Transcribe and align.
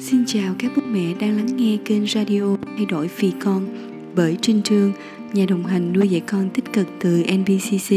Xin 0.00 0.24
chào 0.26 0.54
các 0.58 0.72
bố 0.76 0.82
mẹ 0.86 1.14
đang 1.20 1.36
lắng 1.36 1.56
nghe 1.56 1.78
kênh 1.84 2.06
radio 2.06 2.56
Thay 2.76 2.86
đổi 2.86 3.10
vì 3.16 3.32
con 3.44 3.66
bởi 4.16 4.38
Trinh 4.42 4.62
Trương, 4.62 4.92
nhà 5.32 5.46
đồng 5.48 5.66
hành 5.66 5.92
nuôi 5.92 6.08
dạy 6.08 6.20
con 6.20 6.50
tích 6.50 6.72
cực 6.72 6.86
từ 7.00 7.22
NBCC. 7.22 7.90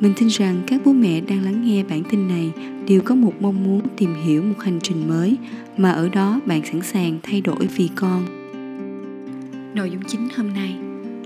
Mình 0.00 0.12
tin 0.16 0.28
rằng 0.28 0.62
các 0.66 0.80
bố 0.84 0.92
mẹ 0.92 1.20
đang 1.20 1.44
lắng 1.44 1.64
nghe 1.64 1.84
bản 1.84 2.02
tin 2.10 2.28
này 2.28 2.52
đều 2.88 3.00
có 3.04 3.14
một 3.14 3.32
mong 3.40 3.64
muốn 3.64 3.80
tìm 3.96 4.14
hiểu 4.24 4.42
một 4.42 4.54
hành 4.60 4.78
trình 4.82 5.08
mới 5.08 5.36
mà 5.76 5.90
ở 5.90 6.08
đó 6.08 6.40
bạn 6.46 6.62
sẵn 6.64 6.82
sàng 6.82 7.18
thay 7.22 7.40
đổi 7.40 7.66
vì 7.76 7.88
con. 7.94 8.24
Nội 9.74 9.90
dung 9.90 10.02
chính 10.06 10.28
hôm 10.36 10.54
nay 10.54 10.76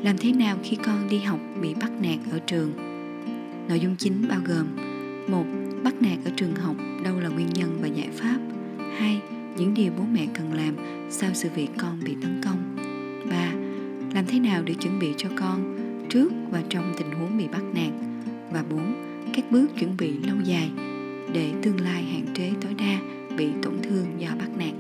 Làm 0.03 0.19
thế 0.19 0.33
nào 0.33 0.57
khi 0.63 0.77
con 0.77 1.09
đi 1.11 1.19
học 1.19 1.41
bị 1.63 1.75
bắt 1.75 1.91
nạt 2.03 2.19
ở 2.31 2.39
trường? 2.39 2.73
Nội 3.69 3.81
dung 3.81 3.97
chính 3.99 4.29
bao 4.29 4.41
gồm 4.47 4.67
một 5.29 5.45
Bắt 5.85 5.95
nạt 6.03 6.19
ở 6.25 6.31
trường 6.37 6.55
học 6.57 6.77
đâu 7.05 7.21
là 7.21 7.29
nguyên 7.29 7.49
nhân 7.55 7.79
và 7.83 7.89
giải 7.89 8.09
pháp 8.13 8.39
2 8.99 9.21
những 9.57 9.75
điều 9.75 9.93
bố 9.99 10.05
mẹ 10.13 10.27
cần 10.35 10.53
làm 10.53 10.77
sau 11.11 11.31
sự 11.35 11.49
việc 11.55 11.69
con 11.79 11.99
bị 12.05 12.17
tấn 12.23 12.41
công 12.45 12.77
3. 13.31 13.53
Làm 14.15 14.25
thế 14.27 14.41
nào 14.41 14.63
để 14.63 14.75
chuẩn 14.75 14.99
bị 14.99 15.15
cho 15.17 15.29
con 15.37 15.79
trước 16.11 16.33
và 16.51 16.63
trong 16.69 16.93
tình 16.99 17.11
huống 17.11 17.39
bị 17.39 17.49
bắt 17.53 17.63
nạt 17.75 17.93
và 18.53 18.65
4. 18.71 18.95
Các 19.35 19.45
bước 19.51 19.67
chuẩn 19.79 19.97
bị 19.97 20.13
lâu 20.19 20.37
dài 20.45 20.71
để 21.33 21.53
tương 21.63 21.81
lai 21.81 22.03
hạn 22.03 22.27
chế 22.35 22.51
tối 22.61 22.75
đa 22.75 22.99
bị 23.37 23.49
tổn 23.63 23.75
thương 23.83 24.07
do 24.19 24.29
bắt 24.39 24.49
nạt. 24.59 24.75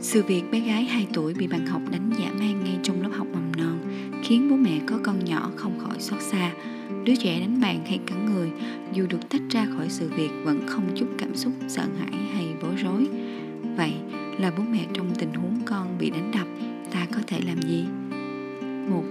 Sự 0.00 0.22
việc 0.22 0.42
bé 0.52 0.60
gái 0.60 0.84
2 0.84 1.06
tuổi 1.12 1.34
bị 1.34 1.46
bạn 1.46 1.66
học 1.66 1.82
đánh 1.90 2.10
giả 2.18 2.32
mang 2.38 2.64
ngay 2.64 2.78
trong 2.82 3.02
lớp 3.02 3.10
học 3.12 3.26
mầm 3.32 3.52
non 3.56 3.78
khiến 4.22 4.50
bố 4.50 4.56
mẹ 4.56 4.80
có 4.86 4.98
con 5.02 5.24
nhỏ 5.24 5.50
không 5.56 5.78
khỏi 5.78 5.96
xót 5.98 6.20
xa. 6.22 6.52
Đứa 7.04 7.14
trẻ 7.16 7.40
đánh 7.40 7.60
bạn 7.60 7.84
hay 7.86 8.00
cắn 8.06 8.26
người 8.26 8.50
dù 8.92 9.06
được 9.08 9.28
tách 9.28 9.42
ra 9.50 9.66
khỏi 9.76 9.86
sự 9.88 10.10
việc 10.16 10.30
vẫn 10.44 10.66
không 10.66 10.84
chút 10.94 11.06
cảm 11.18 11.36
xúc 11.36 11.52
là 14.38 14.52
bố 14.56 14.62
mẹ 14.70 14.86
trong 14.92 15.14
tình 15.18 15.34
huống 15.34 15.60
con 15.64 15.98
bị 15.98 16.10
đánh 16.10 16.30
đập, 16.34 16.46
ta 16.92 17.06
có 17.14 17.20
thể 17.26 17.40
làm 17.46 17.62
gì? 17.62 17.84
Một, 18.90 19.04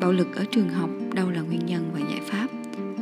Bạo 0.00 0.12
lực 0.12 0.36
ở 0.36 0.44
trường 0.50 0.68
học 0.68 0.90
đâu 1.14 1.30
là 1.30 1.40
nguyên 1.40 1.66
nhân 1.66 1.90
và 1.94 2.00
giải 2.00 2.20
pháp? 2.24 2.46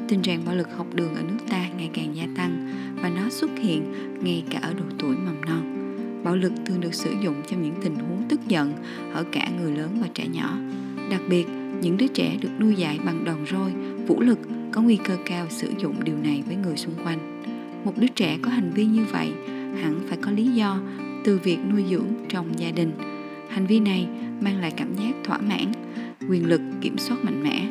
Tình 0.09 0.23
trạng 0.23 0.45
bạo 0.45 0.56
lực 0.56 0.69
học 0.77 0.87
đường 0.95 1.15
ở 1.15 1.23
nước 1.23 1.39
ta 1.50 1.69
ngày 1.77 1.91
càng 1.95 2.17
gia 2.17 2.27
tăng 2.37 2.69
và 3.03 3.09
nó 3.09 3.31
xuất 3.31 3.50
hiện 3.59 3.93
ngay 4.25 4.45
cả 4.50 4.59
ở 4.62 4.75
độ 4.75 4.84
tuổi 4.98 5.17
mầm 5.17 5.41
non. 5.41 5.89
Bạo 6.25 6.37
lực 6.37 6.53
thường 6.67 6.81
được 6.81 6.95
sử 6.95 7.15
dụng 7.23 7.34
trong 7.50 7.62
những 7.62 7.75
tình 7.83 7.95
huống 7.95 8.23
tức 8.28 8.41
giận 8.48 8.73
ở 9.12 9.25
cả 9.33 9.48
người 9.59 9.73
lớn 9.77 9.98
và 10.00 10.09
trẻ 10.15 10.27
nhỏ. 10.27 10.59
Đặc 11.11 11.20
biệt, 11.28 11.47
những 11.81 11.97
đứa 11.97 12.06
trẻ 12.06 12.37
được 12.41 12.50
nuôi 12.59 12.75
dạy 12.75 12.98
bằng 13.05 13.25
đòn 13.25 13.47
roi, 13.50 13.73
vũ 14.06 14.20
lực 14.20 14.39
có 14.73 14.83
nguy 14.83 14.97
cơ 14.97 15.17
cao 15.27 15.47
sử 15.50 15.73
dụng 15.78 16.05
điều 16.05 16.17
này 16.17 16.43
với 16.47 16.56
người 16.56 16.77
xung 16.77 16.95
quanh. 17.05 17.43
Một 17.84 17.93
đứa 17.97 18.09
trẻ 18.09 18.39
có 18.43 18.50
hành 18.50 18.70
vi 18.75 18.84
như 18.84 19.05
vậy 19.12 19.33
hẳn 19.83 20.00
phải 20.09 20.19
có 20.23 20.31
lý 20.31 20.47
do 20.47 20.81
từ 21.25 21.39
việc 21.45 21.59
nuôi 21.70 21.84
dưỡng 21.91 22.06
trong 22.28 22.59
gia 22.59 22.70
đình. 22.70 22.92
Hành 23.48 23.67
vi 23.67 23.81
này 23.81 24.09
mang 24.41 24.61
lại 24.61 24.73
cảm 24.77 24.95
giác 24.97 25.12
thỏa 25.25 25.39
mãn, 25.39 25.73
quyền 26.28 26.47
lực 26.47 26.61
kiểm 26.81 26.98
soát 26.98 27.25
mạnh 27.25 27.42
mẽ. 27.42 27.67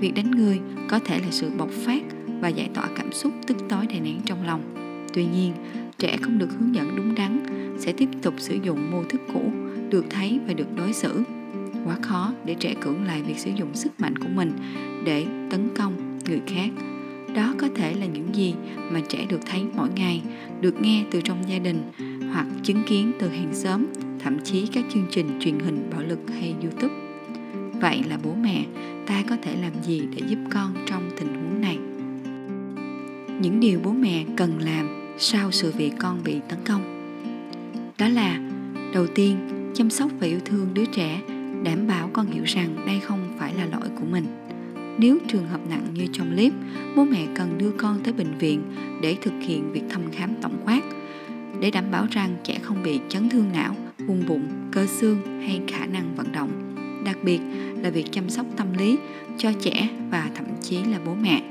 Việc 0.00 0.12
đánh 0.14 0.30
người 0.30 0.60
có 0.88 0.98
thể 0.98 1.18
là 1.18 1.30
sự 1.30 1.50
bộc 1.58 1.70
phát 1.70 2.02
và 2.40 2.48
giải 2.48 2.70
tỏa 2.74 2.88
cảm 2.96 3.12
xúc 3.12 3.32
tức 3.46 3.56
tối 3.68 3.86
đè 3.86 4.00
nén 4.00 4.20
trong 4.24 4.46
lòng. 4.46 4.60
Tuy 5.14 5.24
nhiên, 5.24 5.52
trẻ 5.98 6.16
không 6.22 6.38
được 6.38 6.48
hướng 6.58 6.74
dẫn 6.74 6.96
đúng 6.96 7.14
đắn 7.14 7.40
sẽ 7.78 7.92
tiếp 7.92 8.08
tục 8.22 8.34
sử 8.38 8.58
dụng 8.62 8.90
mô 8.90 9.04
thức 9.04 9.20
cũ 9.32 9.52
được 9.90 10.04
thấy 10.10 10.38
và 10.46 10.52
được 10.52 10.76
đối 10.76 10.92
xử 10.92 11.22
quá 11.84 11.96
khó 12.02 12.32
để 12.44 12.54
trẻ 12.54 12.74
cưỡng 12.80 13.04
lại 13.04 13.22
việc 13.22 13.38
sử 13.38 13.50
dụng 13.50 13.74
sức 13.74 14.00
mạnh 14.00 14.16
của 14.18 14.28
mình 14.34 14.52
để 15.04 15.26
tấn 15.50 15.68
công 15.76 16.18
người 16.28 16.40
khác 16.46 16.70
đó 17.34 17.54
có 17.58 17.68
thể 17.74 17.94
là 17.94 18.06
những 18.06 18.34
gì 18.34 18.54
mà 18.90 19.00
trẻ 19.08 19.26
được 19.28 19.40
thấy 19.46 19.62
mỗi 19.76 19.88
ngày 19.96 20.22
được 20.60 20.80
nghe 20.80 21.04
từ 21.10 21.20
trong 21.20 21.38
gia 21.48 21.58
đình 21.58 21.82
hoặc 22.32 22.46
chứng 22.62 22.82
kiến 22.86 23.12
từ 23.18 23.28
hàng 23.28 23.54
xóm, 23.54 23.86
thậm 24.18 24.38
chí 24.44 24.66
các 24.66 24.84
chương 24.94 25.06
trình 25.10 25.26
truyền 25.40 25.58
hình 25.58 25.90
bạo 25.92 26.02
lực 26.02 26.18
hay 26.28 26.54
youtube. 26.62 26.94
Vậy 27.80 28.02
là 28.08 28.18
bố 28.22 28.34
mẹ, 28.34 28.64
ta 29.06 29.22
có 29.30 29.36
thể 29.42 29.56
làm 29.62 29.72
gì 29.82 30.02
để 30.16 30.22
giúp 30.26 30.38
con 30.50 30.74
trong 30.86 31.10
tình 31.16 31.28
huống 31.28 31.60
này? 31.60 31.78
Những 33.40 33.60
điều 33.60 33.80
bố 33.84 33.92
mẹ 33.92 34.24
cần 34.36 34.58
làm 34.58 35.14
sau 35.18 35.50
sự 35.50 35.72
việc 35.76 35.92
con 35.98 36.20
bị 36.24 36.40
tấn 36.48 36.58
công. 36.64 36.82
Đó 37.98 38.08
là, 38.08 38.40
đầu 38.94 39.06
tiên, 39.06 39.36
chăm 39.74 39.90
sóc 39.90 40.10
và 40.20 40.26
yêu 40.26 40.40
thương 40.44 40.68
đứa 40.74 40.84
trẻ, 40.84 41.20
đảm 41.64 41.86
bảo 41.86 42.10
con 42.12 42.26
hiểu 42.26 42.44
rằng 42.46 42.86
đây 42.86 43.00
không 43.00 43.28
phải 43.38 43.54
là 43.54 43.66
lỗi 43.66 43.88
của 44.00 44.06
mình. 44.10 44.24
Nếu 44.98 45.18
trường 45.28 45.48
hợp 45.48 45.60
nặng 45.70 45.86
như 45.94 46.06
trong 46.12 46.30
clip, 46.34 46.52
bố 46.96 47.04
mẹ 47.04 47.26
cần 47.34 47.58
đưa 47.58 47.70
con 47.70 48.00
tới 48.04 48.12
bệnh 48.12 48.38
viện 48.38 48.62
để 49.02 49.16
thực 49.22 49.34
hiện 49.40 49.72
việc 49.72 49.82
thăm 49.88 50.02
khám 50.12 50.34
tổng 50.42 50.56
quát 50.64 50.80
để 51.60 51.70
đảm 51.70 51.84
bảo 51.90 52.06
rằng 52.10 52.36
trẻ 52.44 52.58
không 52.62 52.82
bị 52.82 53.00
chấn 53.08 53.28
thương 53.28 53.52
não, 53.52 53.76
vùng 54.06 54.26
bụng, 54.28 54.48
cơ 54.72 54.86
xương 54.86 55.40
hay 55.46 55.60
khả 55.68 55.86
năng 55.86 56.14
vận 56.16 56.32
động. 56.32 56.50
Đặc 57.04 57.18
biệt 57.22 57.40
là 57.82 57.90
việc 57.90 58.06
chăm 58.10 58.30
sóc 58.30 58.46
tâm 58.56 58.66
lý 58.78 58.98
cho 59.38 59.52
trẻ 59.60 59.88
và 60.10 60.30
thậm 60.34 60.46
chí 60.62 60.76
là 60.84 60.98
bố 61.06 61.14
mẹ. 61.14 61.42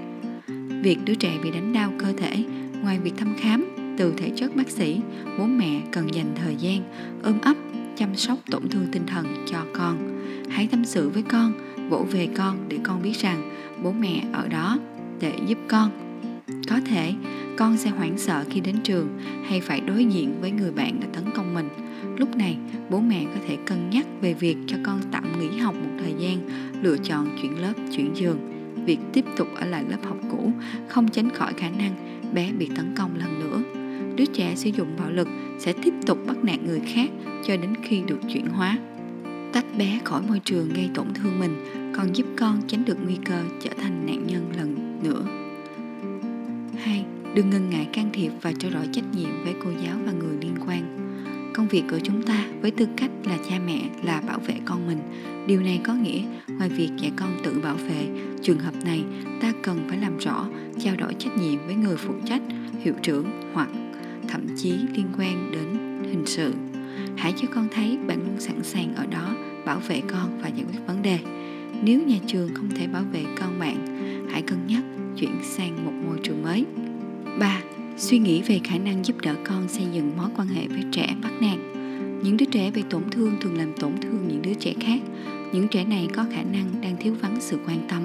Việc 0.84 0.98
đứa 1.06 1.16
trẻ 1.16 1.38
bị 1.44 1.52
đánh 1.52 1.74
đau 1.74 1.92
cơ 1.98 2.14
thể, 2.18 2.44
ngoài 2.82 3.00
việc 3.00 3.14
thăm 3.18 3.36
khám, 3.38 3.66
từ 3.98 4.14
thể 4.18 4.32
chất 4.36 4.56
bác 4.56 4.70
sĩ, 4.70 5.00
bố 5.38 5.46
mẹ 5.46 5.82
cần 5.92 6.14
dành 6.14 6.32
thời 6.36 6.56
gian 6.56 6.84
ôm 7.24 7.42
ấp, 7.42 7.56
chăm 7.96 8.16
sóc 8.16 8.38
tổn 8.52 8.70
thương 8.70 8.88
tinh 8.92 9.04
thần 9.08 9.46
cho 9.52 9.66
con. 9.74 10.22
Hãy 10.50 10.68
tâm 10.72 10.86
sự 10.86 11.10
với 11.10 11.24
con, 11.24 11.54
vỗ 11.90 12.06
về 12.12 12.28
con 12.36 12.58
để 12.70 12.78
con 12.84 13.02
biết 13.02 13.18
rằng 13.18 13.52
bố 13.84 13.92
mẹ 13.92 14.24
ở 14.34 14.48
đó 14.48 14.78
để 15.20 15.34
giúp 15.48 15.58
con. 15.68 15.92
Có 16.70 16.80
thể 16.86 17.14
con 17.60 17.78
sẽ 17.78 17.90
hoảng 17.90 18.18
sợ 18.18 18.46
khi 18.50 18.60
đến 18.60 18.76
trường 18.84 19.20
hay 19.48 19.62
phải 19.62 19.80
đối 19.80 20.06
diện 20.06 20.42
với 20.42 20.52
người 20.52 20.72
bạn 20.72 21.00
đã 21.00 21.08
tấn 21.14 21.24
công 21.36 21.54
mình. 21.54 21.70
Lúc 22.18 22.36
này, 22.36 22.58
bố 22.90 23.00
mẹ 23.00 23.26
có 23.34 23.42
thể 23.48 23.58
cân 23.66 23.90
nhắc 23.90 24.06
về 24.22 24.34
việc 24.34 24.58
cho 24.68 24.78
con 24.84 25.00
tạm 25.12 25.40
nghỉ 25.40 25.58
học 25.58 25.76
một 25.76 25.90
thời 26.00 26.14
gian, 26.20 26.50
lựa 26.82 26.98
chọn 26.98 27.38
chuyển 27.42 27.62
lớp, 27.62 27.74
chuyển 27.92 28.16
giường 28.16 28.38
việc 28.86 29.00
tiếp 29.14 29.26
tục 29.38 29.48
ở 29.56 29.66
lại 29.66 29.84
lớp 29.90 29.98
học 30.04 30.18
cũ 30.32 30.52
không 30.88 31.08
tránh 31.08 31.30
khỏi 31.30 31.54
khả 31.58 31.70
năng 31.70 32.22
bé 32.34 32.52
bị 32.52 32.70
tấn 32.76 32.96
công 32.98 33.16
lần 33.18 33.40
nữa. 33.40 33.62
Đứa 34.16 34.26
trẻ 34.26 34.54
sử 34.56 34.70
dụng 34.70 34.88
bạo 35.00 35.12
lực 35.12 35.28
sẽ 35.60 35.74
tiếp 35.74 35.94
tục 36.06 36.18
bắt 36.28 36.38
nạt 36.44 36.60
người 36.64 36.82
khác 36.94 37.10
cho 37.48 37.58
đến 37.58 37.74
khi 37.84 38.02
được 38.08 38.20
chuyển 38.34 38.48
hóa. 38.48 38.78
Tách 39.54 39.66
bé 39.78 40.00
khỏi 40.04 40.22
môi 40.28 40.42
trường 40.46 40.74
gây 40.74 40.90
tổn 40.96 41.08
thương 41.14 41.40
mình, 41.40 41.56
còn 41.98 42.16
giúp 42.16 42.26
con 42.38 42.62
tránh 42.68 42.86
được 42.86 42.98
nguy 43.06 43.18
cơ 43.26 43.42
trở 43.62 43.70
thành 43.78 44.06
nạn 44.06 44.28
nhân 44.28 44.52
lần 44.58 45.00
nữa 45.04 45.39
đừng 47.36 47.50
ngần 47.50 47.70
ngại 47.70 47.88
can 47.94 48.10
thiệp 48.14 48.32
và 48.42 48.52
trao 48.60 48.72
đổi 48.72 48.88
trách 48.92 49.06
nhiệm 49.16 49.44
với 49.44 49.54
cô 49.64 49.70
giáo 49.84 49.98
và 50.06 50.12
người 50.12 50.38
liên 50.42 50.56
quan. 50.68 50.96
Công 51.54 51.68
việc 51.68 51.84
của 51.92 52.00
chúng 52.04 52.24
ta 52.24 52.46
với 52.62 52.72
tư 52.72 52.88
cách 52.98 53.12
là 53.24 53.38
cha 53.50 53.60
mẹ 53.66 53.82
là 54.04 54.22
bảo 54.22 54.40
vệ 54.40 54.56
con 54.66 54.88
mình. 54.88 55.00
Điều 55.48 55.62
này 55.62 55.82
có 55.84 55.94
nghĩa, 55.94 56.22
ngoài 56.48 56.70
việc 56.70 56.90
dạy 56.98 57.12
con 57.16 57.30
tự 57.44 57.60
bảo 57.64 57.76
vệ, 57.76 58.08
trường 58.42 58.60
hợp 58.60 58.74
này, 58.86 59.04
ta 59.42 59.54
cần 59.64 59.80
phải 59.88 59.98
làm 59.98 60.18
rõ, 60.18 60.48
trao 60.80 60.96
đổi 60.96 61.14
trách 61.14 61.38
nhiệm 61.38 61.66
với 61.66 61.76
người 61.76 61.98
phụ 61.98 62.14
trách, 62.26 62.42
hiệu 62.84 62.94
trưởng 63.02 63.26
hoặc 63.54 63.70
thậm 64.28 64.42
chí 64.58 64.72
liên 64.72 65.08
quan 65.18 65.52
đến 65.52 65.68
hình 66.10 66.24
sự. 66.26 66.54
Hãy 67.18 67.34
cho 67.38 67.48
con 67.56 67.68
thấy 67.72 67.98
bạn 68.08 68.18
luôn 68.18 68.40
sẵn 68.40 68.64
sàng 68.64 68.96
ở 68.96 69.06
đó 69.06 69.36
bảo 69.66 69.80
vệ 69.88 70.02
con 70.08 70.40
và 70.42 70.48
giải 70.48 70.66
quyết 70.72 70.80
vấn 70.88 71.02
đề. 71.02 71.20
Nếu 71.84 72.02
nhà 72.02 72.18
trường 72.28 72.50
không 72.54 72.70
thể 72.76 72.88
bảo 72.88 73.04
vệ 73.14 73.24
con 73.40 73.60
bạn, 73.60 73.78
hãy 74.32 74.42
cân 74.42 74.68
nhắc 74.68 74.84
chuyển 75.18 75.36
sang 75.44 75.86
một 75.86 75.92
môi 76.06 76.20
trường 76.24 76.44
mới. 76.44 76.66
3. 77.40 77.62
Suy 77.98 78.20
nghĩ 78.20 78.42
về 78.42 78.60
khả 78.64 78.78
năng 78.78 79.06
giúp 79.06 79.22
đỡ 79.22 79.36
con 79.44 79.68
xây 79.68 79.86
dựng 79.94 80.18
mối 80.18 80.30
quan 80.38 80.48
hệ 80.48 80.68
với 80.68 80.84
trẻ 80.92 81.16
bắt 81.24 81.32
nạt. 81.42 81.58
Những 82.24 82.38
đứa 82.38 82.46
trẻ 82.46 82.72
bị 82.72 82.84
tổn 82.90 83.04
thương 83.12 83.36
thường 83.42 83.58
làm 83.58 83.74
tổn 83.80 83.92
thương 84.02 84.28
những 84.28 84.42
đứa 84.42 84.54
trẻ 84.54 84.74
khác. 84.80 85.00
Những 85.54 85.68
trẻ 85.68 85.86
này 85.86 86.08
có 86.16 86.26
khả 86.34 86.44
năng 86.44 86.82
đang 86.82 86.98
thiếu 87.00 87.16
vắng 87.22 87.38
sự 87.40 87.60
quan 87.68 87.88
tâm, 87.90 88.02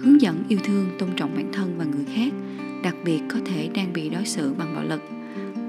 hướng 0.00 0.20
dẫn 0.20 0.44
yêu 0.48 0.58
thương, 0.64 0.86
tôn 0.98 1.08
trọng 1.16 1.34
bản 1.34 1.52
thân 1.52 1.74
và 1.78 1.84
người 1.84 2.04
khác, 2.14 2.32
đặc 2.82 2.96
biệt 3.04 3.20
có 3.28 3.38
thể 3.44 3.68
đang 3.74 3.92
bị 3.92 4.08
đối 4.08 4.24
xử 4.24 4.54
bằng 4.58 4.74
bạo 4.74 4.84
lực 4.84 5.02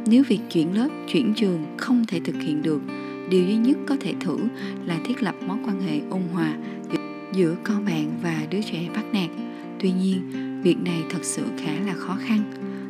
nếu 0.05 0.23
việc 0.27 0.39
chuyển 0.51 0.75
lớp 0.75 0.89
chuyển 1.07 1.33
trường 1.33 1.65
không 1.77 2.05
thể 2.07 2.19
thực 2.19 2.35
hiện 2.41 2.61
được 2.61 2.81
điều 3.29 3.45
duy 3.45 3.55
nhất 3.55 3.77
có 3.87 3.97
thể 4.01 4.13
thử 4.19 4.37
là 4.85 4.99
thiết 5.05 5.23
lập 5.23 5.35
mối 5.47 5.57
quan 5.65 5.81
hệ 5.81 5.99
ôn 6.09 6.21
hòa 6.33 6.57
giữa 7.33 7.55
con 7.63 7.85
bạn 7.85 8.19
và 8.23 8.45
đứa 8.49 8.61
trẻ 8.61 8.89
bắt 8.95 9.05
nạt 9.13 9.29
tuy 9.79 9.91
nhiên 9.91 10.21
việc 10.63 10.77
này 10.83 11.03
thật 11.09 11.23
sự 11.23 11.43
khá 11.57 11.71
là 11.85 11.93
khó 11.93 12.17
khăn 12.27 12.43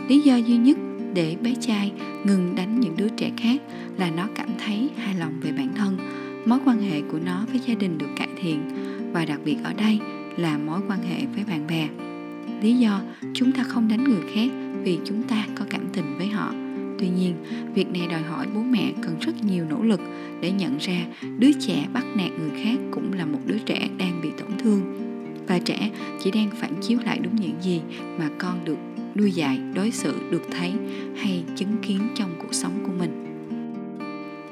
lý 0.07 0.19
do 0.19 0.35
duy 0.35 0.57
nhất 0.57 0.77
để 1.13 1.35
bé 1.43 1.53
trai 1.61 1.91
ngừng 2.25 2.55
đánh 2.55 2.79
những 2.79 2.97
đứa 2.97 3.09
trẻ 3.09 3.31
khác 3.37 3.61
là 3.97 4.11
nó 4.11 4.27
cảm 4.35 4.49
thấy 4.65 4.89
hài 4.97 5.15
lòng 5.15 5.33
về 5.41 5.51
bản 5.51 5.69
thân. 5.75 5.97
Mối 6.45 6.59
quan 6.65 6.81
hệ 6.81 7.01
của 7.01 7.19
nó 7.25 7.45
với 7.51 7.61
gia 7.67 7.73
đình 7.73 7.97
được 7.97 8.09
cải 8.15 8.27
thiện 8.41 8.59
và 9.13 9.25
đặc 9.25 9.39
biệt 9.45 9.57
ở 9.63 9.73
đây 9.73 9.99
là 10.37 10.57
mối 10.57 10.79
quan 10.87 10.99
hệ 11.09 11.25
với 11.35 11.43
bạn 11.47 11.67
bè. 11.67 11.87
Lý 12.61 12.73
do 12.73 13.01
chúng 13.33 13.51
ta 13.51 13.63
không 13.63 13.87
đánh 13.87 14.03
người 14.03 14.21
khác 14.33 14.49
vì 14.83 14.99
chúng 15.05 15.23
ta 15.23 15.45
có 15.55 15.65
cảm 15.69 15.81
tình 15.93 16.17
với 16.17 16.27
họ. 16.27 16.53
Tuy 16.99 17.07
nhiên, 17.09 17.35
việc 17.73 17.87
này 17.87 18.07
đòi 18.11 18.21
hỏi 18.21 18.47
bố 18.55 18.61
mẹ 18.61 18.93
cần 19.01 19.19
rất 19.19 19.43
nhiều 19.43 19.65
nỗ 19.69 19.83
lực 19.83 20.01
để 20.41 20.51
nhận 20.51 20.77
ra 20.77 21.05
đứa 21.37 21.51
trẻ 21.59 21.87
bắt 21.93 22.05
nạt 22.15 22.31
người 22.39 22.63
khác 22.63 22.79
cũng 22.91 23.13
là 23.13 23.25
một 23.25 23.39
đứa 23.45 23.57
trẻ 23.65 23.89
đang 23.97 24.21
bị 24.21 24.29
tổn 24.37 24.57
thương. 24.57 24.81
Và 25.47 25.59
trẻ 25.59 25.89
chỉ 26.23 26.31
đang 26.31 26.49
phản 26.59 26.73
chiếu 26.81 26.99
lại 27.05 27.19
đúng 27.23 27.35
những 27.35 27.61
gì 27.61 27.81
mà 28.19 28.29
con 28.37 28.65
được 28.65 28.77
nuôi 29.15 29.31
dạy 29.31 29.59
đối 29.73 29.91
xử 29.91 30.15
được 30.31 30.43
thấy 30.51 30.73
hay 31.15 31.43
chứng 31.55 31.77
kiến 31.81 31.99
trong 32.15 32.35
cuộc 32.39 32.53
sống 32.53 32.83
của 32.85 32.91
mình. 32.99 33.25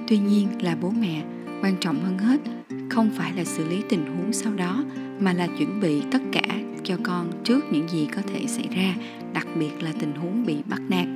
Tuy 0.07 0.17
nhiên 0.17 0.47
là 0.61 0.75
bố 0.81 0.89
mẹ, 1.01 1.23
quan 1.63 1.75
trọng 1.79 2.03
hơn 2.03 2.17
hết, 2.17 2.41
không 2.89 3.09
phải 3.15 3.33
là 3.33 3.43
xử 3.43 3.67
lý 3.67 3.81
tình 3.89 4.05
huống 4.05 4.33
sau 4.33 4.53
đó, 4.53 4.83
mà 5.19 5.33
là 5.33 5.47
chuẩn 5.47 5.79
bị 5.79 6.01
tất 6.11 6.21
cả 6.31 6.41
cho 6.83 6.97
con 7.03 7.31
trước 7.43 7.65
những 7.71 7.87
gì 7.89 8.07
có 8.15 8.21
thể 8.33 8.45
xảy 8.47 8.67
ra, 8.75 8.95
đặc 9.33 9.47
biệt 9.59 9.83
là 9.83 9.91
tình 9.99 10.13
huống 10.15 10.45
bị 10.45 10.57
bắt 10.69 10.81
nạt. 10.89 11.07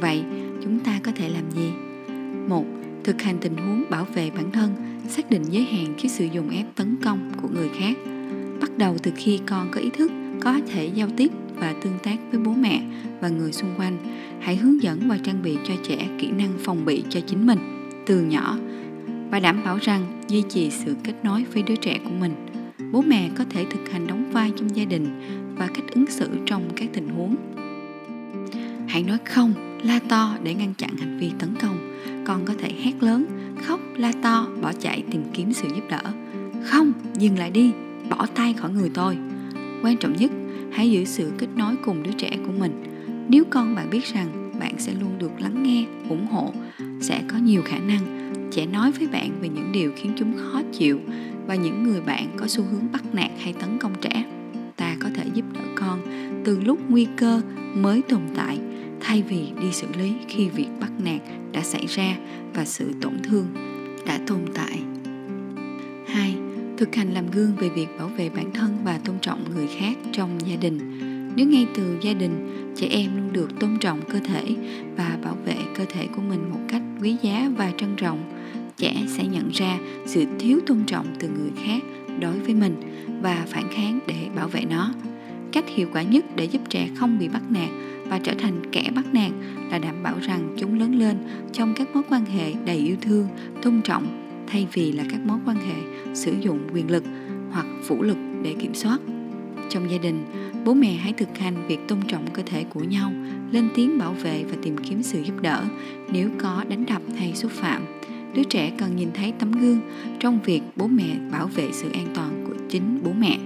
Vậy, 0.00 0.22
chúng 0.64 0.78
ta 0.80 1.00
có 1.02 1.12
thể 1.16 1.28
làm 1.28 1.50
gì? 1.50 1.70
Một, 2.48 2.64
thực 3.04 3.22
hành 3.22 3.38
tình 3.40 3.56
huống 3.56 3.84
bảo 3.90 4.04
vệ 4.04 4.30
bản 4.30 4.52
thân, 4.52 4.72
xác 5.08 5.30
định 5.30 5.42
giới 5.50 5.62
hạn 5.62 5.94
khi 5.98 6.08
sử 6.08 6.24
dụng 6.24 6.50
ép 6.50 6.66
tấn 6.74 6.96
công 7.04 7.30
của 7.42 7.48
người 7.48 7.68
khác. 7.78 7.96
Bắt 8.60 8.78
đầu 8.78 8.96
từ 9.02 9.12
khi 9.16 9.40
con 9.46 9.68
có 9.70 9.80
ý 9.80 9.90
thức 9.90 10.10
có 10.40 10.60
thể 10.72 10.90
giao 10.94 11.08
tiếp 11.16 11.30
và 11.54 11.74
tương 11.82 11.98
tác 12.02 12.16
với 12.30 12.40
bố 12.40 12.52
mẹ 12.52 12.82
và 13.20 13.28
người 13.28 13.52
xung 13.52 13.74
quanh. 13.76 13.96
Hãy 14.40 14.56
hướng 14.56 14.82
dẫn 14.82 15.08
và 15.08 15.18
trang 15.22 15.42
bị 15.42 15.56
cho 15.68 15.74
trẻ 15.82 16.08
kỹ 16.18 16.30
năng 16.30 16.52
phòng 16.58 16.84
bị 16.84 17.04
cho 17.10 17.20
chính 17.20 17.46
mình 17.46 17.58
từ 18.06 18.20
nhỏ 18.20 18.58
và 19.30 19.40
đảm 19.40 19.64
bảo 19.64 19.78
rằng 19.82 20.22
duy 20.28 20.42
trì 20.48 20.70
sự 20.70 20.96
kết 21.04 21.12
nối 21.22 21.44
với 21.52 21.62
đứa 21.62 21.76
trẻ 21.76 21.98
của 22.04 22.10
mình. 22.20 22.34
Bố 22.92 23.02
mẹ 23.02 23.30
có 23.38 23.44
thể 23.50 23.64
thực 23.70 23.90
hành 23.90 24.06
đóng 24.06 24.30
vai 24.32 24.52
trong 24.56 24.76
gia 24.76 24.84
đình 24.84 25.06
và 25.58 25.66
cách 25.66 25.84
ứng 25.94 26.06
xử 26.06 26.30
trong 26.46 26.62
các 26.76 26.88
tình 26.92 27.08
huống. 27.08 27.36
Hãy 28.88 29.02
nói 29.02 29.18
không, 29.24 29.52
la 29.82 30.00
to 30.08 30.36
để 30.42 30.54
ngăn 30.54 30.74
chặn 30.74 30.96
hành 30.96 31.18
vi 31.18 31.30
tấn 31.38 31.48
công. 31.62 31.76
Con 32.24 32.44
có 32.44 32.54
thể 32.58 32.72
hét 32.82 33.02
lớn, 33.02 33.26
khóc, 33.62 33.80
la 33.96 34.12
to, 34.22 34.46
bỏ 34.62 34.72
chạy 34.80 35.02
tìm 35.10 35.22
kiếm 35.32 35.52
sự 35.52 35.68
giúp 35.68 35.82
đỡ. 35.90 36.02
Không, 36.64 36.92
dừng 37.18 37.38
lại 37.38 37.50
đi, 37.50 37.72
bỏ 38.10 38.26
tay 38.34 38.52
khỏi 38.52 38.70
người 38.70 38.90
tôi 38.94 39.16
quan 39.82 39.96
trọng 39.96 40.16
nhất, 40.16 40.30
hãy 40.72 40.90
giữ 40.90 41.04
sự 41.04 41.32
kết 41.38 41.48
nối 41.56 41.76
cùng 41.84 42.02
đứa 42.02 42.12
trẻ 42.18 42.30
của 42.46 42.52
mình 42.58 42.84
nếu 43.28 43.44
con 43.50 43.74
bạn 43.74 43.90
biết 43.90 44.04
rằng 44.14 44.52
bạn 44.60 44.74
sẽ 44.78 44.92
luôn 45.00 45.18
được 45.18 45.40
lắng 45.40 45.62
nghe, 45.62 45.84
ủng 46.08 46.26
hộ, 46.26 46.52
sẽ 47.00 47.22
có 47.28 47.38
nhiều 47.38 47.62
khả 47.64 47.78
năng 47.78 48.32
trẻ 48.50 48.66
nói 48.66 48.92
với 48.92 49.08
bạn 49.08 49.30
về 49.40 49.48
những 49.48 49.72
điều 49.72 49.92
khiến 49.96 50.12
chúng 50.16 50.36
khó 50.36 50.62
chịu 50.72 51.00
và 51.46 51.54
những 51.54 51.82
người 51.82 52.00
bạn 52.00 52.26
có 52.36 52.46
xu 52.48 52.62
hướng 52.62 52.92
bắt 52.92 53.14
nạt 53.14 53.30
hay 53.38 53.52
tấn 53.52 53.78
công 53.78 53.92
trẻ 54.00 54.24
ta 54.76 54.96
có 55.00 55.08
thể 55.14 55.24
giúp 55.34 55.44
đỡ 55.52 55.60
con 55.74 56.00
từ 56.44 56.60
lúc 56.60 56.78
nguy 56.88 57.06
cơ 57.16 57.40
mới 57.74 58.02
tồn 58.02 58.20
tại, 58.36 58.58
thay 59.00 59.22
vì 59.28 59.48
đi 59.60 59.72
xử 59.72 59.86
lý 59.98 60.12
khi 60.28 60.48
việc 60.48 60.68
bắt 60.80 60.90
nạt 61.04 61.20
đã 61.52 61.62
xảy 61.62 61.86
ra 61.86 62.16
và 62.54 62.64
sự 62.64 62.92
tổn 63.00 63.18
thương 63.22 63.46
đã 64.06 64.18
tồn 64.26 64.40
tại 64.54 64.78
2. 66.06 66.49
Thực 66.80 66.94
hành 66.94 67.14
làm 67.14 67.30
gương 67.30 67.56
về 67.56 67.68
việc 67.68 67.86
bảo 67.98 68.08
vệ 68.08 68.28
bản 68.28 68.50
thân 68.54 68.78
và 68.84 68.98
tôn 69.04 69.16
trọng 69.20 69.44
người 69.54 69.66
khác 69.78 69.96
trong 70.12 70.30
gia 70.46 70.56
đình. 70.56 70.78
Nếu 71.36 71.46
ngay 71.46 71.66
từ 71.74 71.98
gia 72.02 72.12
đình, 72.12 72.32
trẻ 72.76 72.86
em 72.90 73.16
luôn 73.16 73.32
được 73.32 73.60
tôn 73.60 73.78
trọng 73.80 74.00
cơ 74.12 74.18
thể 74.24 74.56
và 74.96 75.18
bảo 75.24 75.36
vệ 75.44 75.56
cơ 75.76 75.84
thể 75.92 76.06
của 76.16 76.22
mình 76.22 76.50
một 76.50 76.60
cách 76.68 76.82
quý 77.02 77.16
giá 77.22 77.50
và 77.56 77.72
trân 77.76 77.96
trọng, 77.96 78.18
trẻ 78.76 78.94
sẽ 79.08 79.26
nhận 79.26 79.50
ra 79.50 79.78
sự 80.06 80.24
thiếu 80.38 80.60
tôn 80.66 80.78
trọng 80.86 81.06
từ 81.18 81.28
người 81.28 81.50
khác 81.64 81.82
đối 82.20 82.38
với 82.38 82.54
mình 82.54 82.74
và 83.22 83.46
phản 83.48 83.68
kháng 83.70 83.98
để 84.06 84.28
bảo 84.36 84.48
vệ 84.48 84.64
nó. 84.70 84.94
Cách 85.52 85.64
hiệu 85.68 85.88
quả 85.92 86.02
nhất 86.02 86.24
để 86.36 86.44
giúp 86.44 86.62
trẻ 86.68 86.88
không 86.96 87.18
bị 87.18 87.28
bắt 87.28 87.42
nạt 87.50 87.70
và 88.08 88.18
trở 88.18 88.34
thành 88.38 88.70
kẻ 88.72 88.90
bắt 88.94 89.14
nạt 89.14 89.30
là 89.70 89.78
đảm 89.78 90.02
bảo 90.02 90.14
rằng 90.22 90.56
chúng 90.58 90.78
lớn 90.78 90.98
lên 90.98 91.16
trong 91.52 91.74
các 91.74 91.88
mối 91.94 92.02
quan 92.08 92.24
hệ 92.24 92.52
đầy 92.64 92.76
yêu 92.76 92.96
thương, 93.00 93.28
tôn 93.62 93.80
trọng 93.84 94.29
thay 94.50 94.66
vì 94.72 94.92
là 94.92 95.04
các 95.10 95.20
mối 95.26 95.38
quan 95.46 95.56
hệ 95.56 95.74
sử 96.14 96.34
dụng 96.40 96.58
quyền 96.74 96.90
lực 96.90 97.04
hoặc 97.50 97.66
vũ 97.88 98.02
lực 98.02 98.16
để 98.42 98.54
kiểm 98.58 98.74
soát. 98.74 98.98
Trong 99.68 99.90
gia 99.90 99.98
đình, 99.98 100.24
bố 100.64 100.74
mẹ 100.74 100.92
hãy 100.92 101.12
thực 101.12 101.38
hành 101.38 101.66
việc 101.68 101.78
tôn 101.88 101.98
trọng 102.08 102.26
cơ 102.30 102.42
thể 102.46 102.64
của 102.64 102.80
nhau, 102.80 103.12
lên 103.52 103.68
tiếng 103.74 103.98
bảo 103.98 104.12
vệ 104.12 104.44
và 104.44 104.56
tìm 104.62 104.76
kiếm 104.78 105.02
sự 105.02 105.22
giúp 105.22 105.40
đỡ 105.40 105.64
nếu 106.12 106.30
có 106.38 106.64
đánh 106.68 106.86
đập 106.86 107.02
hay 107.18 107.32
xúc 107.34 107.50
phạm. 107.50 107.82
Đứa 108.34 108.42
trẻ 108.42 108.72
cần 108.78 108.96
nhìn 108.96 109.08
thấy 109.14 109.32
tấm 109.38 109.52
gương 109.52 109.80
trong 110.20 110.38
việc 110.44 110.62
bố 110.76 110.86
mẹ 110.86 111.16
bảo 111.32 111.46
vệ 111.46 111.68
sự 111.72 111.90
an 111.92 112.06
toàn 112.14 112.44
của 112.46 112.54
chính 112.68 113.00
bố 113.04 113.12
mẹ. 113.12 113.38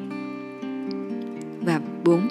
Và 1.61 1.81
4 2.05 2.29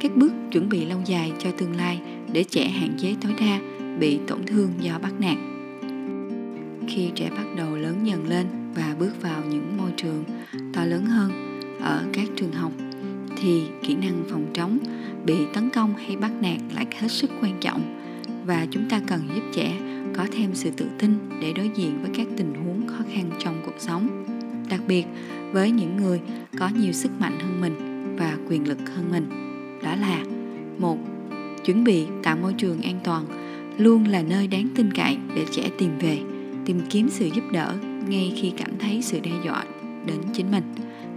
các 0.00 0.16
bước 0.16 0.32
chuẩn 0.52 0.68
bị 0.68 0.84
lâu 0.84 0.98
dài 1.04 1.32
cho 1.38 1.50
tương 1.50 1.76
lai 1.76 2.00
để 2.32 2.44
trẻ 2.44 2.68
hạn 2.68 2.94
chế 2.98 3.14
tối 3.22 3.32
đa 3.40 3.60
bị 3.98 4.18
tổn 4.26 4.38
thương 4.46 4.70
do 4.80 4.98
bắt 5.02 5.12
nạt. 5.20 5.36
Khi 6.88 7.10
trẻ 7.14 7.30
bắt 7.30 7.46
đầu 7.56 7.63
lớn 8.04 8.10
dần 8.10 8.28
lên 8.28 8.46
và 8.74 8.94
bước 8.98 9.22
vào 9.22 9.42
những 9.50 9.76
môi 9.76 9.90
trường 9.96 10.24
to 10.72 10.84
lớn 10.84 11.06
hơn 11.06 11.60
ở 11.80 12.04
các 12.12 12.28
trường 12.36 12.52
học, 12.52 12.72
thì 13.36 13.62
kỹ 13.82 13.94
năng 13.94 14.24
phòng 14.30 14.46
chống 14.54 14.78
bị 15.26 15.34
tấn 15.54 15.70
công 15.70 15.94
hay 15.96 16.16
bắt 16.16 16.30
nạt 16.40 16.58
lại 16.74 16.86
hết 16.98 17.08
sức 17.08 17.30
quan 17.42 17.56
trọng 17.60 18.00
và 18.46 18.66
chúng 18.70 18.88
ta 18.90 19.00
cần 19.06 19.20
giúp 19.34 19.42
trẻ 19.52 19.78
có 20.16 20.26
thêm 20.32 20.50
sự 20.54 20.70
tự 20.76 20.86
tin 20.98 21.18
để 21.40 21.52
đối 21.52 21.70
diện 21.74 21.98
với 22.02 22.10
các 22.14 22.26
tình 22.36 22.54
huống 22.54 22.86
khó 22.86 23.04
khăn 23.14 23.30
trong 23.38 23.62
cuộc 23.66 23.74
sống, 23.78 24.24
đặc 24.70 24.80
biệt 24.86 25.04
với 25.52 25.70
những 25.70 25.96
người 25.96 26.20
có 26.58 26.70
nhiều 26.80 26.92
sức 26.92 27.10
mạnh 27.20 27.38
hơn 27.40 27.60
mình 27.60 27.76
và 28.18 28.36
quyền 28.48 28.68
lực 28.68 28.78
hơn 28.94 29.10
mình. 29.10 29.26
Đó 29.82 29.96
là, 29.96 30.24
một, 30.78 30.98
chuẩn 31.64 31.84
bị 31.84 32.04
tạo 32.22 32.36
môi 32.36 32.52
trường 32.52 32.82
an 32.82 33.00
toàn 33.04 33.24
luôn 33.78 34.08
là 34.08 34.22
nơi 34.22 34.46
đáng 34.46 34.68
tin 34.74 34.92
cậy 34.92 35.16
để 35.34 35.44
trẻ 35.50 35.70
tìm 35.78 35.90
về, 35.98 36.18
tìm 36.64 36.80
kiếm 36.90 37.08
sự 37.10 37.26
giúp 37.26 37.44
đỡ 37.52 37.74
ngay 38.08 38.32
khi 38.36 38.52
cảm 38.56 38.70
thấy 38.78 39.02
sự 39.02 39.20
đe 39.20 39.30
dọa 39.44 39.64
đến 40.06 40.16
chính 40.32 40.50
mình 40.50 40.64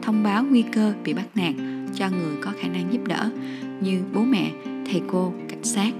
thông 0.02 0.24
báo 0.24 0.44
nguy 0.44 0.62
cơ 0.62 0.94
bị 1.04 1.14
bắt 1.14 1.26
nạt 1.36 1.54
cho 1.96 2.10
người 2.10 2.36
có 2.42 2.52
khả 2.62 2.68
năng 2.68 2.94
giúp 2.94 3.08
đỡ 3.08 3.30
như 3.82 4.02
bố 4.14 4.22
mẹ 4.22 4.52
thầy 4.66 5.02
cô 5.08 5.34
cảnh 5.50 5.64
sát 5.64 5.92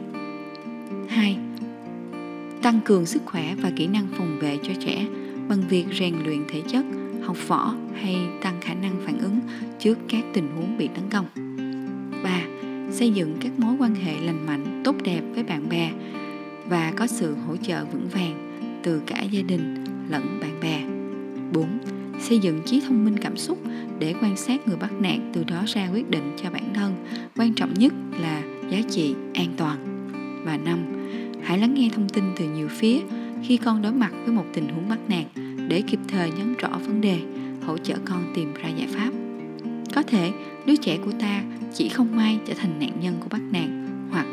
2. 1.10 1.38
Tăng 2.62 2.80
cường 2.86 3.06
sức 3.06 3.22
khỏe 3.26 3.56
và 3.62 3.72
kỹ 3.76 3.88
năng 3.88 4.08
phòng 4.18 4.38
vệ 4.40 4.58
cho 4.64 4.74
trẻ 4.80 5.06
bằng 5.50 5.60
việc 5.70 5.86
rèn 6.00 6.14
luyện 6.26 6.44
thể 6.48 6.62
chất, 6.68 6.86
học 7.24 7.38
võ 7.48 7.76
hay 7.94 8.16
tăng 8.42 8.62
khả 8.62 8.74
năng 8.74 8.96
phản 9.06 9.20
ứng 9.20 9.40
trước 9.80 9.98
các 10.10 10.24
tình 10.34 10.48
huống 10.56 10.78
bị 10.78 10.88
tấn 10.88 11.04
công. 11.10 11.26
3 12.24 12.42
xây 12.92 13.12
dựng 13.12 13.38
các 13.42 13.52
mối 13.60 13.76
quan 13.80 13.96
hệ 13.96 14.14
lành 14.22 14.46
mạnh 14.46 14.82
tốt 14.84 14.96
đẹp 15.04 15.22
với 15.34 15.44
bạn 15.44 15.70
bè 15.70 15.92
và 16.70 16.94
có 16.96 17.08
sự 17.08 17.36
hỗ 17.48 17.58
trợ 17.58 17.86
vững 17.86 18.08
vàng 18.10 18.62
từ 18.84 19.02
cả 19.06 19.22
gia 19.22 19.42
đình 19.42 19.87
lẫn 20.10 20.40
bạn 20.42 20.60
bè 20.62 20.84
4. 21.54 21.68
Xây 22.20 22.40
dựng 22.40 22.62
trí 22.66 22.82
thông 22.82 23.06
minh 23.06 23.18
cảm 23.22 23.38
xúc 23.38 23.58
để 24.00 24.16
quan 24.22 24.38
sát 24.38 24.68
người 24.68 24.78
bắt 24.78 24.92
nạt 25.00 25.20
từ 25.34 25.44
đó 25.44 25.64
ra 25.68 25.90
quyết 25.94 26.10
định 26.10 26.32
cho 26.44 26.50
bản 26.50 26.74
thân 26.74 27.06
quan 27.36 27.54
trọng 27.54 27.74
nhất 27.74 27.94
là 28.22 28.44
giá 28.70 28.78
trị 28.90 29.16
an 29.34 29.54
toàn 29.58 30.08
và 30.46 30.58
5. 30.58 30.80
hãy 31.44 31.58
lắng 31.58 31.74
nghe 31.74 31.90
thông 31.96 32.10
tin 32.10 32.24
từ 32.38 32.50
nhiều 32.50 32.68
phía 32.68 33.00
khi 33.44 33.58
con 33.58 33.82
đối 33.82 33.92
mặt 33.92 34.12
với 34.26 34.34
một 34.34 34.46
tình 34.54 34.68
huống 34.68 34.90
bắt 34.90 35.00
nạt, 35.08 35.26
để 35.68 35.82
kịp 35.82 36.00
thời 36.08 36.32
nhấn 36.32 36.54
rõ 36.54 36.70
vấn 36.88 37.02
đề, 37.02 37.20
hỗ 37.66 37.78
trợ 37.78 37.96
con 38.06 38.32
tìm 38.36 38.54
ra 38.54 38.70
giải 38.70 38.88
pháp 38.88 39.12
có 39.98 40.04
thể, 40.04 40.32
đứa 40.66 40.76
trẻ 40.76 40.98
của 41.06 41.12
ta 41.20 41.44
chỉ 41.74 41.90
không 41.90 42.16
may 42.16 42.40
trở 42.48 42.54
thành 42.54 42.80
nạn 42.80 42.92
nhân 43.02 43.16
của 43.20 43.28
bắt 43.30 43.42
nạt, 43.52 43.70
hoặc 44.12 44.26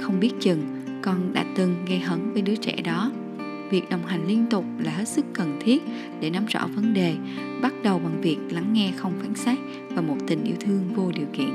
không 0.00 0.20
biết 0.20 0.30
chừng 0.40 0.62
con 1.02 1.32
đã 1.32 1.44
từng 1.56 1.74
gây 1.88 1.98
hấn 1.98 2.32
với 2.32 2.42
đứa 2.42 2.56
trẻ 2.56 2.76
đó 2.84 3.10
việc 3.72 3.90
đồng 3.90 4.06
hành 4.06 4.26
liên 4.28 4.46
tục 4.50 4.64
là 4.78 4.90
hết 4.90 5.08
sức 5.08 5.24
cần 5.32 5.58
thiết 5.60 5.82
để 6.20 6.30
nắm 6.30 6.46
rõ 6.46 6.68
vấn 6.74 6.94
đề, 6.94 7.14
bắt 7.62 7.72
đầu 7.82 7.98
bằng 7.98 8.20
việc 8.20 8.36
lắng 8.50 8.72
nghe 8.72 8.92
không 8.96 9.12
phán 9.20 9.34
xét 9.34 9.58
và 9.88 10.02
một 10.02 10.16
tình 10.26 10.44
yêu 10.44 10.56
thương 10.60 10.82
vô 10.94 11.10
điều 11.14 11.26
kiện. 11.32 11.50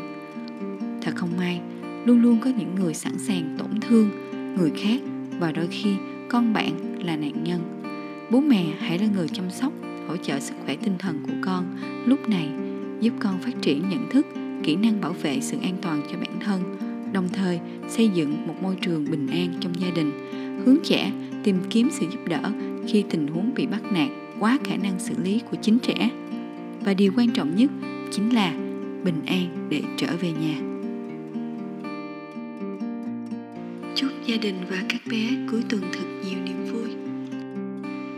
Thật 1.02 1.12
không 1.16 1.30
may, 1.38 1.62
luôn 2.06 2.22
luôn 2.22 2.38
có 2.44 2.50
những 2.58 2.76
người 2.76 2.94
sẵn 2.94 3.18
sàng 3.18 3.56
tổn 3.58 3.80
thương, 3.82 4.10
người 4.58 4.72
khác 4.76 5.02
và 5.40 5.52
đôi 5.52 5.68
khi 5.68 5.96
con 6.30 6.54
bạn 6.54 7.00
là 7.06 7.18
nạn 7.18 7.44
nhân. 7.44 7.62
Bố 8.32 8.42
mẹ 8.42 8.66
hãy 8.80 9.00
là 9.00 9.08
người 9.16 9.28
chăm 9.28 9.50
sóc, 9.52 9.74
hỗ 10.08 10.18
trợ 10.18 10.40
sức 10.40 10.54
khỏe 10.66 10.76
tinh 10.76 10.96
thần 11.00 11.20
của 11.28 11.34
con. 11.42 11.66
Lúc 12.06 12.30
này, 12.30 12.50
giúp 13.00 13.14
con 13.20 13.40
phát 13.40 13.54
triển 13.62 13.90
nhận 13.90 14.10
thức, 14.10 14.28
kỹ 14.64 14.76
năng 14.76 15.02
bảo 15.02 15.14
vệ 15.14 15.40
sự 15.42 15.58
an 15.62 15.76
toàn 15.82 16.02
cho 16.12 16.18
bản 16.18 16.40
thân, 16.40 16.78
đồng 17.14 17.30
thời 17.30 17.60
xây 17.90 18.10
dựng 18.10 18.48
một 18.48 18.56
môi 18.62 18.76
trường 18.82 19.06
bình 19.12 19.28
an 19.28 19.48
trong 19.60 19.74
gia 19.80 19.90
đình. 19.90 20.12
Hướng 20.66 20.78
trẻ 20.84 21.12
tìm 21.48 21.58
kiếm 21.70 21.90
sự 21.92 22.06
giúp 22.12 22.20
đỡ 22.28 22.52
khi 22.88 23.04
tình 23.10 23.28
huống 23.28 23.54
bị 23.56 23.66
bắt 23.66 23.82
nạt 23.92 24.10
quá 24.40 24.58
khả 24.64 24.76
năng 24.76 25.00
xử 25.00 25.14
lý 25.24 25.42
của 25.52 25.58
chính 25.62 25.80
trẻ. 25.80 26.10
Và 26.86 26.94
điều 26.94 27.12
quan 27.18 27.32
trọng 27.32 27.56
nhất 27.56 27.72
chính 28.12 28.36
là 28.36 28.54
bình 29.04 29.22
an 29.26 29.68
để 29.70 29.82
trở 29.98 30.08
về 30.22 30.30
nhà. 30.32 30.56
Chúc 33.96 34.12
gia 34.26 34.38
đình 34.38 34.56
và 34.70 34.78
các 34.90 35.02
bé 35.12 35.30
cuối 35.52 35.64
tuần 35.70 35.82
thật 35.94 36.06
nhiều 36.24 36.40
niềm 36.46 36.66
vui. 36.74 36.90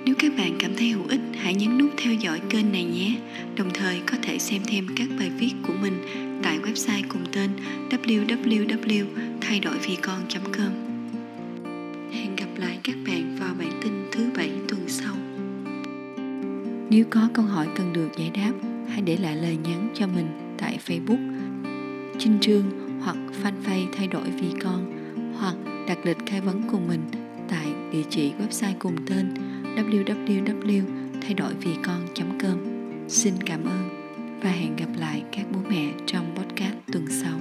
Nếu 0.06 0.16
các 0.20 0.32
bạn 0.38 0.56
cảm 0.60 0.72
thấy 0.78 0.90
hữu 0.90 1.08
ích, 1.10 1.22
hãy 1.38 1.56
nhấn 1.56 1.78
nút 1.78 1.90
theo 1.98 2.14
dõi 2.14 2.40
kênh 2.50 2.72
này 2.72 2.84
nhé. 2.84 3.16
Đồng 3.56 3.70
thời 3.74 4.00
có 4.06 4.18
thể 4.22 4.40
xem 4.40 4.62
thêm 4.68 4.88
các 4.96 5.08
bài 5.20 5.32
viết 5.40 5.52
của 5.68 5.74
mình 5.82 5.94
tại 6.44 6.60
website 6.60 7.04
cùng 7.08 7.24
tên 7.32 7.50
www 7.90 9.06
thay 9.42 9.60
đổi 9.60 9.78
vì 9.88 9.96
con 10.02 10.20
com 10.58 10.89
lại 12.60 12.80
các 12.84 12.96
bạn 13.08 13.36
vào 13.40 13.54
bản 13.60 13.80
tin 13.84 13.94
thứ 14.12 14.30
bảy 14.38 14.52
tuần 14.70 14.82
sau 14.88 15.16
nếu 16.90 17.06
có 17.10 17.30
câu 17.34 17.46
hỏi 17.46 17.68
cần 17.76 17.94
được 17.94 18.10
giải 18.18 18.32
đáp, 18.34 18.52
hãy 18.88 19.02
để 19.02 19.18
lại 19.18 19.36
lời 19.36 19.58
nhắn 19.64 19.90
cho 19.96 20.08
mình 20.08 20.28
tại 20.58 20.80
facebook 20.86 21.40
trinh 22.20 22.38
trương 22.42 22.64
hoặc 23.04 23.18
fanpage 23.44 23.88
thay 23.98 24.08
đổi 24.08 24.30
vì 24.30 24.48
con, 24.64 24.94
hoặc 25.40 25.56
đặt 25.88 25.98
lịch 26.04 26.18
khai 26.26 26.42
vấn 26.42 26.62
cùng 26.72 26.88
mình 26.88 27.02
tại 27.50 27.68
địa 27.92 28.04
chỉ 28.10 28.32
website 28.40 28.74
cùng 28.80 28.96
tên 29.08 29.34
www 29.76 30.84
thay 31.22 31.34
đổi 31.34 31.54
vì 31.54 31.72
con.com. 31.84 32.58
Xin 33.08 33.34
cảm 33.46 33.64
ơn 33.66 33.90
và 34.44 34.50
hẹn 34.50 34.76
gặp 34.76 34.90
lại 34.98 35.24
các 35.32 35.46
bố 35.54 35.60
mẹ 35.70 35.92
trong 36.06 36.36
podcast 36.36 36.76
tuần 36.92 37.06
sau. 37.10 37.40